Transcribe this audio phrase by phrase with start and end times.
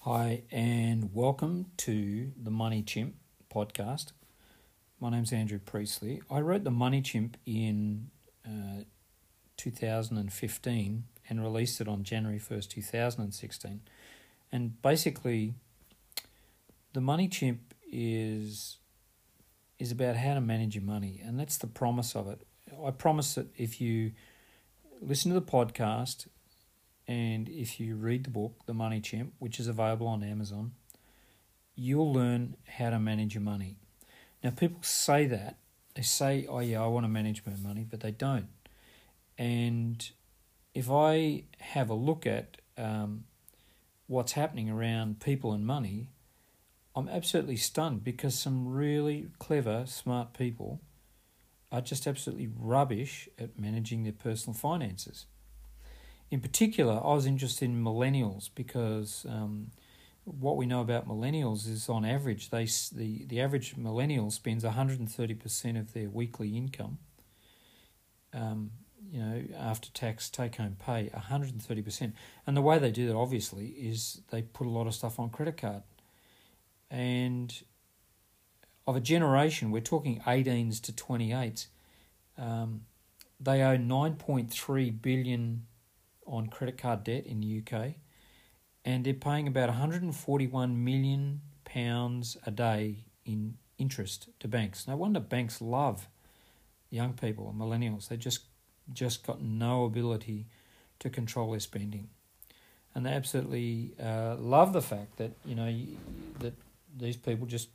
[0.00, 3.16] Hi, and welcome to the Money Chimp
[3.54, 4.12] podcast.
[4.98, 6.22] My name's Andrew Priestley.
[6.30, 8.08] I wrote The Money Chimp in
[8.46, 8.84] uh,
[9.58, 13.82] 2015 and released it on January 1st, 2016.
[14.50, 15.52] And basically,
[16.94, 18.78] The Money Chimp is
[19.78, 22.46] is about how to manage your money, and that's the promise of it.
[22.82, 24.12] I promise that if you
[25.02, 26.26] listen to the podcast
[27.08, 30.72] and if you read the book, The Money Chimp, which is available on Amazon,
[31.74, 33.78] you'll learn how to manage your money.
[34.44, 35.56] Now, people say that.
[35.94, 38.48] They say, oh, yeah, I want to manage my money, but they don't.
[39.38, 40.08] And
[40.74, 43.24] if I have a look at um,
[44.06, 46.10] what's happening around people and money,
[46.94, 50.80] I'm absolutely stunned because some really clever, smart people
[51.72, 55.26] are just absolutely rubbish at managing their personal finances.
[56.30, 59.70] In particular, I was interested in millennials because um,
[60.24, 65.80] what we know about millennials is on average, they the, the average millennial spends 130%
[65.80, 66.98] of their weekly income,
[68.34, 68.72] um,
[69.10, 72.12] you know, after tax take home pay, 130%.
[72.46, 75.30] And the way they do that, obviously, is they put a lot of stuff on
[75.30, 75.82] credit card.
[76.90, 77.54] And
[78.86, 81.68] of a generation, we're talking 18s to 28s,
[82.36, 82.82] um,
[83.40, 85.66] they owe 9.3 billion
[86.28, 87.94] on credit card debt in the UK,
[88.84, 94.86] and they're paying about 141 million pounds a day in interest to banks.
[94.86, 96.08] No wonder banks love
[96.90, 98.08] young people and millennials.
[98.08, 98.40] They just
[98.92, 100.46] just got no ability
[101.00, 102.08] to control their spending,
[102.94, 105.74] and they absolutely uh, love the fact that you know
[106.40, 106.54] that
[106.96, 107.68] these people just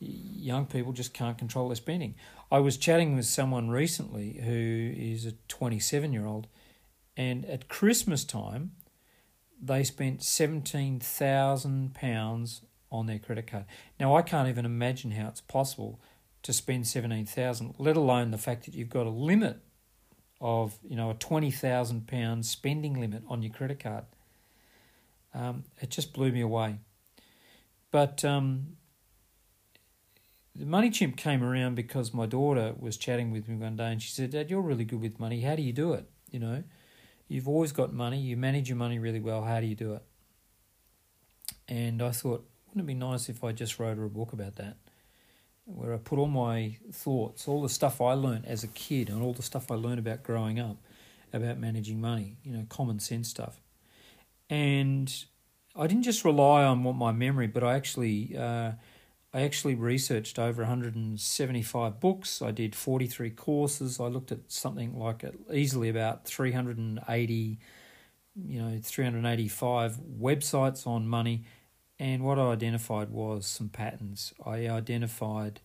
[0.00, 2.14] young people just can't control their spending.
[2.50, 6.46] I was chatting with someone recently who is a 27 year old,
[7.20, 8.72] and at Christmas time,
[9.60, 13.66] they spent £17,000 on their credit card.
[13.98, 16.00] Now, I can't even imagine how it's possible
[16.44, 19.58] to spend 17000 let alone the fact that you've got a limit
[20.40, 24.04] of, you know, a £20,000 spending limit on your credit card.
[25.34, 26.78] Um, it just blew me away.
[27.90, 28.78] But um,
[30.56, 34.00] the money chimp came around because my daughter was chatting with me one day and
[34.00, 35.42] she said, Dad, you're really good with money.
[35.42, 36.08] How do you do it?
[36.30, 36.64] You know,
[37.30, 39.44] you've always got money, you manage your money really well.
[39.44, 40.02] How do you do it?
[41.68, 44.76] And I thought, wouldn't it be nice if I just wrote a book about that?
[45.64, 49.22] Where I put all my thoughts, all the stuff I learned as a kid, and
[49.22, 50.78] all the stuff I learned about growing up,
[51.32, 53.60] about managing money, you know, common sense stuff.
[54.48, 55.24] And
[55.76, 58.72] I didn't just rely on what my memory, but I actually uh,
[59.32, 62.42] I actually researched over 175 books.
[62.42, 64.00] I did 43 courses.
[64.00, 67.58] I looked at something like easily about 380,
[68.34, 71.44] you know, 385 websites on money.
[72.00, 74.34] And what I identified was some patterns.
[74.44, 75.60] I identified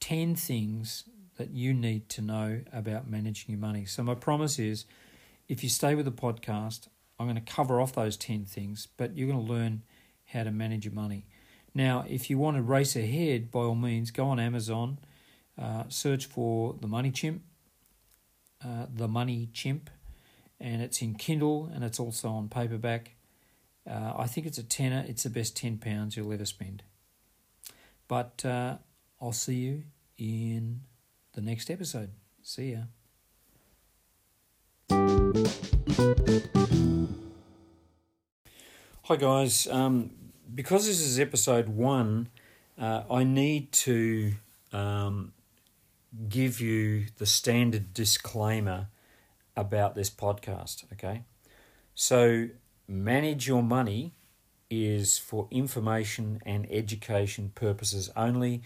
[0.00, 1.04] 10 things
[1.36, 3.84] that you need to know about managing your money.
[3.84, 4.86] So, my promise is
[5.48, 9.16] if you stay with the podcast, I'm going to cover off those 10 things, but
[9.16, 9.82] you're going to learn
[10.26, 11.26] how to manage your money.
[11.74, 14.98] Now, if you want to race ahead, by all means, go on Amazon,
[15.60, 17.42] uh, search for The Money Chimp,
[18.64, 19.88] uh, The Money Chimp,
[20.60, 23.16] and it's in Kindle and it's also on paperback.
[23.88, 25.04] Uh, I think it's a tenner.
[25.08, 26.84] It's the best ten pounds you'll ever spend.
[28.06, 28.76] But uh,
[29.20, 29.82] I'll see you
[30.18, 30.82] in
[31.32, 32.10] the next episode.
[32.42, 32.82] See ya.
[39.04, 39.66] Hi guys.
[39.66, 40.10] Um,
[40.54, 42.28] because this is episode one,
[42.78, 44.32] uh, I need to
[44.72, 45.32] um,
[46.28, 48.88] give you the standard disclaimer
[49.56, 50.84] about this podcast.
[50.92, 51.22] Okay,
[51.94, 52.48] so
[52.88, 54.14] manage your money
[54.70, 58.62] is for information and education purposes only.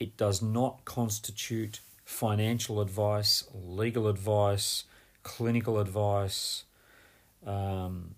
[0.00, 4.84] It does not constitute financial advice, legal advice,
[5.22, 6.64] clinical advice.
[7.46, 8.16] Um,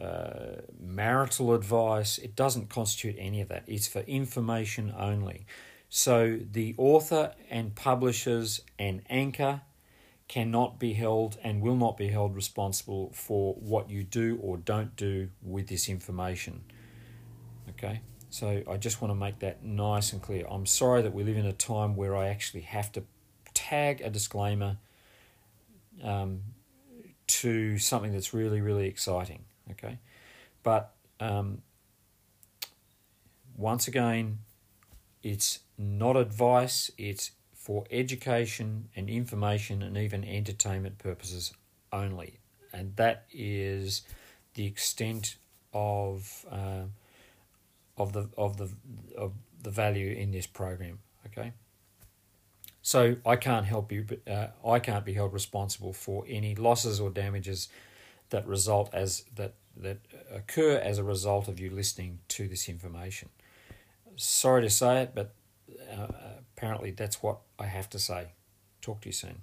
[0.00, 2.18] uh, marital advice.
[2.18, 3.64] It doesn't constitute any of that.
[3.66, 5.46] It's for information only.
[5.88, 9.62] So the author and publishers and anchor
[10.28, 14.94] cannot be held and will not be held responsible for what you do or don't
[14.94, 16.62] do with this information.
[17.70, 18.02] Okay?
[18.30, 20.44] So I just want to make that nice and clear.
[20.48, 23.04] I'm sorry that we live in a time where I actually have to
[23.54, 24.76] tag a disclaimer
[26.04, 26.42] um,
[27.26, 29.44] to something that's really, really exciting.
[29.72, 29.98] Okay,
[30.62, 31.62] but um,
[33.56, 34.38] once again,
[35.22, 36.90] it's not advice.
[36.98, 41.52] It's for education and information and even entertainment purposes
[41.92, 42.38] only.
[42.72, 44.02] and that is
[44.54, 45.36] the extent
[45.72, 46.84] of uh,
[47.96, 48.70] of the of the
[49.16, 49.32] of
[49.62, 50.98] the value in this program.
[51.26, 51.52] Okay.
[52.82, 57.00] So I can't help you, but uh, I can't be held responsible for any losses
[57.00, 57.68] or damages
[58.30, 59.98] that result as that that
[60.32, 63.28] occur as a result of you listening to this information.
[64.16, 65.32] Sorry to say it, but
[65.96, 66.08] uh,
[66.56, 68.32] apparently that's what I have to say.
[68.80, 69.42] Talk to you soon.